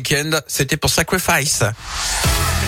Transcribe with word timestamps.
week-end. 0.00 0.40
C'était 0.46 0.76
pour 0.76 0.90
Sacrifice. 0.90 1.62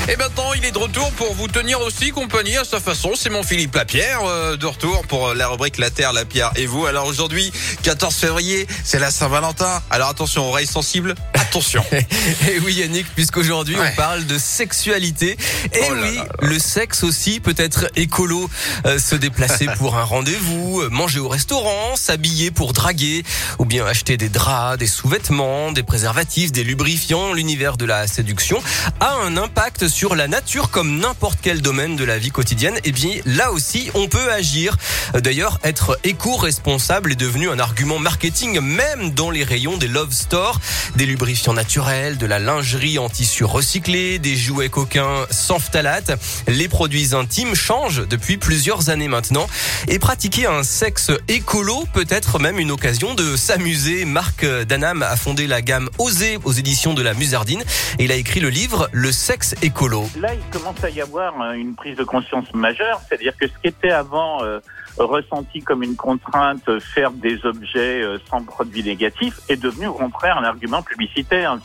Et 0.09 0.17
maintenant, 0.17 0.53
il 0.53 0.65
est 0.65 0.73
de 0.73 0.79
retour 0.79 1.11
pour 1.13 1.33
vous 1.35 1.47
tenir 1.47 1.81
aussi 1.81 2.11
compagnie 2.11 2.57
à 2.57 2.65
sa 2.65 2.81
façon. 2.81 3.13
C'est 3.15 3.31
mon 3.31 3.45
Philippe 3.45 3.77
Lapierre 3.77 4.19
euh, 4.25 4.57
de 4.57 4.67
retour 4.67 5.07
pour 5.07 5.33
la 5.33 5.47
rubrique 5.47 5.79
La 5.79 5.91
Terre, 5.91 6.13
la 6.13 6.25
Pierre 6.25 6.51
et 6.57 6.67
vous. 6.67 6.87
Alors 6.87 7.07
aujourd'hui, 7.07 7.53
14 7.85 8.13
février, 8.13 8.67
c'est 8.83 8.99
la 8.99 9.13
Saint-Valentin. 9.13 9.81
Alors 9.91 10.09
attention, 10.09 10.49
oreilles 10.49 10.67
sensibles, 10.67 11.15
attention. 11.35 11.85
et 11.93 12.59
oui 12.65 12.75
Yannick, 12.75 13.07
puisqu'aujourd'hui 13.15 13.77
Ouais. 13.77 13.91
on 13.93 13.97
parle 13.97 14.27
de 14.27 14.39
sexualité. 14.39 15.39
Et 15.73 15.79
Oh 15.89 15.95
là 15.95 16.01
oui, 16.03 16.17
là 16.17 16.25
là. 16.25 16.29
le 16.41 16.59
sexe 16.59 17.05
aussi 17.05 17.39
peut 17.39 17.55
être 17.57 17.87
écolo. 17.95 18.51
Euh, 18.87 18.99
se 18.99 19.15
déplacer 19.15 19.67
pour 19.79 19.97
un 19.97 20.05
rendez-vous, 20.05 20.81
euh, 20.83 20.89
manger 20.91 21.21
au 21.21 21.29
restaurant, 21.29 21.95
s'habiller 21.97 22.51
pour 22.51 22.73
draguer, 22.73 23.23
ou 23.61 23.65
bien 23.65 23.87
acheter 23.87 24.17
des 24.17 24.29
draps, 24.29 24.79
des 24.79 24.89
sous-vêtements, 24.89 25.71
des 25.71 25.85
préservatifs, 25.85 26.51
des 26.51 26.65
lubrifiants. 26.65 27.33
L'univers 27.33 27.77
de 27.77 27.85
la 27.85 28.09
séduction 28.09 28.61
a 29.01 29.15
un 29.15 29.37
impact 29.37 29.87
sur 29.93 30.17
la 30.17 30.27
nature 30.27 30.71
comme 30.71 30.99
n'importe 30.99 31.39
quel 31.43 31.61
domaine 31.61 31.97
de 31.97 32.05
la 32.05 32.19
vie 32.19 32.31
quotidienne. 32.31 32.79
Et 32.85 32.93
bien 32.93 33.21
là 33.27 33.53
aussi, 33.53 33.91
on 33.93 34.09
peut 34.09 34.33
agir. 34.33 34.77
D'ailleurs, 35.15 35.59
être 35.65 35.99
éco-responsable 36.03 37.13
est 37.13 37.17
devenu 37.17 37.51
un 37.51 37.59
argument 37.59 37.99
marketing 37.99 38.61
même 38.61 39.11
dans 39.11 39.31
les 39.31 39.45
rayons 39.45 39.77
des 39.77 39.89
love 39.89 40.13
stores, 40.13 40.61
des 40.97 41.05
lubrifiants 41.05 41.53
naturels, 41.53 42.17
de 42.17 42.25
la 42.25 42.39
lingerie 42.39 42.99
en 42.99 43.11
tissu 43.11 43.45
recyclé, 43.45 44.19
des 44.19 44.35
jouets 44.35 44.71
coquins 44.71 45.27
sans 45.31 45.59
phtalates. 45.59 46.13
Les 46.49 46.69
produits 46.69 47.15
intimes 47.15 47.55
changent 47.55 48.07
depuis 48.09 48.39
plusieurs 48.39 48.89
années 48.89 49.09
maintenant 49.09 49.47
et 49.89 49.99
pratiquer 49.99 50.47
un 50.47 50.63
sexe 50.63 51.11
écolo 51.29 51.85
peut 51.93 52.07
être 52.09 52.39
même 52.39 52.59
une 52.59 52.71
occasion 52.71 53.15
de 53.15 53.37
s'amuser. 53.37 54.07
Marc 54.07 54.47
Danam 54.67 55.03
a 55.03 55.17
fondé 55.17 55.47
la 55.47 55.61
gamme 55.61 55.91
Oser 55.99 56.39
aux 56.45 56.53
éditions 56.53 56.95
de 56.95 57.03
la 57.03 57.13
Musardine 57.13 57.63
et 57.99 58.05
il 58.05 58.13
a 58.13 58.17
écrit 58.17 58.41
le 58.41 58.49
livre 58.49 58.89
Le 58.93 59.13
sexe 59.13 59.55
écolo. 59.61 59.82
Là, 60.21 60.35
il 60.35 60.51
commence 60.57 60.85
à 60.85 60.91
y 60.91 61.01
avoir 61.01 61.41
euh, 61.41 61.53
une 61.55 61.75
prise 61.75 61.97
de 61.97 62.05
conscience 62.05 62.53
majeure, 62.55 63.01
c'est-à-dire 63.09 63.37
que 63.37 63.49
ce 63.49 63.53
qui 63.61 63.67
était 63.67 63.91
avant 63.91 64.45
euh, 64.45 64.61
ressenti 65.05 65.61
comme 65.61 65.83
une 65.83 65.97
contrainte, 65.97 66.69
euh, 66.69 66.81
faire 66.81 67.11
des 67.13 67.45
objets 67.47 68.03
euh, 68.03 68.19
sans 68.29 68.43
produits 68.43 68.83
négatifs, 68.83 69.41
est 69.49 69.57
devenu 69.57 69.87
au 69.87 69.95
contraire 69.95 70.37
un 70.39 70.45
argument 70.45 70.83
publicitaire. 70.83 71.57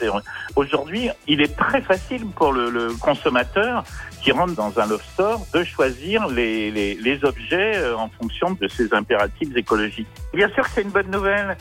Aujourd'hui, 0.56 1.10
il 1.28 1.42
est 1.42 1.56
très 1.56 1.82
facile 1.82 2.26
pour 2.28 2.54
le, 2.54 2.88
consommateur 3.02 3.84
qui 4.22 4.32
rentre 4.32 4.56
dans 4.56 4.80
un 4.80 4.88
love 4.88 5.04
store 5.14 5.46
de 5.54 5.64
choisir 5.64 6.28
les, 6.28 7.20
objets 7.24 7.94
en 7.94 8.10
fonction 8.10 8.52
de 8.52 8.68
ses 8.68 8.94
impératifs 8.94 9.56
écologiques. 9.56 10.08
Bien 10.34 10.50
sûr 10.50 10.64
que 10.64 10.70
c'est 10.74 10.82
une 10.82 10.90
bonne 10.90 11.10
nouvelle. 11.10 11.58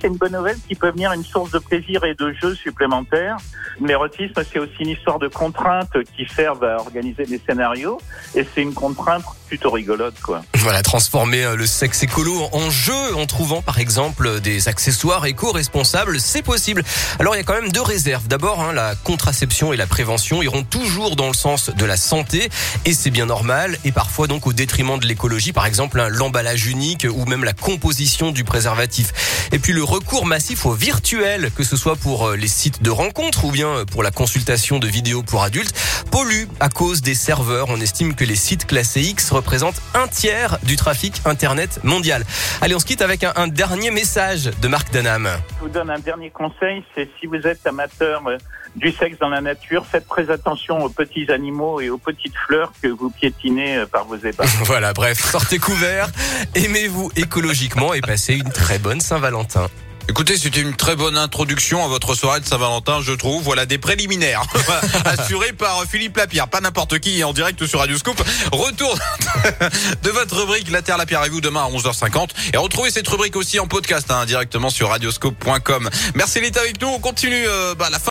C'est 0.00 0.08
une 0.08 0.16
bonne 0.16 0.32
nouvelle 0.32 0.56
qui 0.68 0.74
peut 0.74 0.90
venir 0.90 1.12
une 1.12 1.24
source 1.24 1.50
de 1.50 1.58
plaisir 1.58 2.04
et 2.04 2.14
de 2.14 2.32
jeu 2.32 2.54
supplémentaires. 2.54 3.36
L'érotisme, 3.80 4.42
c'est 4.50 4.58
aussi 4.58 4.76
une 4.80 4.90
histoire 4.90 5.18
de 5.18 5.28
contraintes 5.28 5.97
qui 6.02 6.26
servent 6.26 6.64
à 6.64 6.76
organiser 6.76 7.24
des 7.24 7.40
scénarios. 7.44 8.00
Et 8.34 8.46
c'est 8.54 8.62
une 8.62 8.74
contrainte 8.74 9.24
plutôt 9.48 9.70
rigolote, 9.70 10.20
quoi. 10.22 10.42
Voilà, 10.54 10.82
transformer 10.82 11.44
euh, 11.44 11.56
le 11.56 11.66
sexe 11.66 12.02
écolo 12.02 12.48
en 12.52 12.70
jeu 12.70 13.16
en 13.16 13.26
trouvant 13.26 13.62
par 13.62 13.78
exemple 13.78 14.40
des 14.40 14.68
accessoires 14.68 15.24
éco-responsables, 15.24 16.20
c'est 16.20 16.42
possible. 16.42 16.84
Alors 17.18 17.34
il 17.34 17.38
y 17.38 17.40
a 17.40 17.44
quand 17.44 17.54
même 17.54 17.72
deux 17.72 17.82
réserves. 17.82 18.28
D'abord, 18.28 18.60
hein, 18.60 18.72
la 18.72 18.94
contraception 18.94 19.72
et 19.72 19.76
la 19.76 19.86
prévention 19.86 20.42
iront 20.42 20.64
toujours 20.64 21.16
dans 21.16 21.28
le 21.28 21.34
sens 21.34 21.70
de 21.70 21.84
la 21.86 21.96
santé 21.96 22.50
et 22.84 22.92
c'est 22.92 23.10
bien 23.10 23.26
normal 23.26 23.78
et 23.84 23.92
parfois 23.92 24.26
donc 24.26 24.46
au 24.46 24.52
détriment 24.52 24.98
de 24.98 25.06
l'écologie, 25.06 25.52
par 25.52 25.66
exemple 25.66 26.06
l'emballage 26.10 26.66
unique 26.66 27.06
ou 27.10 27.24
même 27.24 27.44
la 27.44 27.54
composition 27.54 28.30
du 28.30 28.44
préservatif. 28.44 29.48
Et 29.52 29.58
puis 29.58 29.72
le 29.72 29.82
recours 29.82 30.26
massif 30.26 30.66
au 30.66 30.72
virtuel, 30.72 31.50
que 31.56 31.64
ce 31.64 31.76
soit 31.76 31.96
pour 31.96 32.28
euh, 32.28 32.36
les 32.36 32.48
sites 32.48 32.82
de 32.82 32.90
rencontres 32.90 33.44
ou 33.44 33.50
bien 33.50 33.68
euh, 33.68 33.84
pour 33.84 34.02
la 34.02 34.10
consultation 34.10 34.78
de 34.78 34.86
vidéos 34.86 35.22
pour 35.22 35.42
adultes, 35.42 35.74
pollue 36.10 36.44
à 36.60 36.68
cause 36.68 37.02
des 37.02 37.14
serveurs. 37.14 37.68
On 37.70 37.80
estime 37.80 38.14
que 38.14 38.24
les 38.24 38.36
sites 38.36 38.66
classés 38.66 39.02
X 39.02 39.30
représentent 39.30 39.80
un 39.94 40.08
tiers 40.08 40.58
du 40.62 40.76
trafic 40.76 41.22
Internet 41.24 41.80
mondial. 41.84 42.24
Allez, 42.60 42.74
on 42.74 42.78
se 42.78 42.86
quitte 42.86 43.02
avec 43.02 43.24
un, 43.24 43.32
un 43.36 43.48
dernier 43.48 43.90
message 43.90 44.50
de 44.60 44.68
Marc 44.68 44.92
Danam. 44.92 45.28
Je 45.56 45.64
vous 45.64 45.68
donne 45.68 45.90
un 45.90 45.98
dernier 45.98 46.30
conseil, 46.30 46.84
c'est 46.94 47.08
si 47.20 47.26
vous 47.26 47.46
êtes 47.46 47.66
amateur 47.66 48.26
euh, 48.26 48.36
du 48.76 48.92
sexe 48.92 49.18
dans 49.18 49.28
la 49.28 49.40
nature, 49.40 49.86
faites 49.86 50.06
très 50.06 50.30
attention 50.30 50.78
aux 50.84 50.88
petits 50.88 51.30
animaux 51.30 51.80
et 51.80 51.90
aux 51.90 51.98
petites 51.98 52.36
fleurs 52.46 52.72
que 52.82 52.88
vous 52.88 53.10
piétinez 53.10 53.78
euh, 53.78 53.86
par 53.86 54.04
vos 54.04 54.16
épaules. 54.16 54.46
Voilà, 54.64 54.92
bref, 54.92 55.18
sortez 55.18 55.58
couverts, 55.58 56.10
aimez-vous 56.54 57.10
écologiquement 57.16 57.94
et 57.94 58.00
passez 58.00 58.34
une 58.34 58.50
très 58.50 58.78
bonne 58.78 59.00
Saint-Valentin. 59.00 59.68
Écoutez, 60.10 60.38
c'était 60.38 60.62
une 60.62 60.74
très 60.74 60.96
bonne 60.96 61.18
introduction 61.18 61.84
à 61.84 61.88
votre 61.88 62.14
soirée 62.14 62.40
de 62.40 62.46
Saint-Valentin, 62.46 63.00
je 63.02 63.12
trouve. 63.12 63.42
Voilà 63.42 63.66
des 63.66 63.76
préliminaires 63.76 64.42
assurés 65.04 65.52
par 65.52 65.84
Philippe 65.84 66.16
Lapierre, 66.16 66.48
pas 66.48 66.62
n'importe 66.62 66.98
qui, 66.98 67.22
en 67.22 67.34
direct 67.34 67.66
sur 67.66 67.80
Radio 67.80 67.98
Scoop. 67.98 68.18
Retour 68.50 68.98
de 70.02 70.10
votre 70.10 70.40
rubrique 70.40 70.70
La 70.70 70.80
Terre, 70.80 70.96
la 70.96 71.04
Pierre 71.04 71.24
et 71.26 71.28
vous 71.28 71.42
demain 71.42 71.66
à 71.66 71.68
11h50 71.68 72.30
et 72.54 72.56
retrouvez 72.56 72.90
cette 72.90 73.06
rubrique 73.06 73.36
aussi 73.36 73.60
en 73.60 73.66
podcast 73.66 74.10
hein, 74.10 74.24
directement 74.24 74.70
sur 74.70 74.88
radioscope.com. 74.88 75.90
Merci 76.14 76.40
d'être 76.40 76.56
avec 76.56 76.80
nous. 76.80 76.88
On 76.88 77.00
continue 77.00 77.46
euh, 77.46 77.74
bah, 77.74 77.90
la. 77.90 77.98